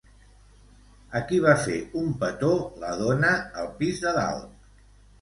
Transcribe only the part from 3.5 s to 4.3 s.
al pis de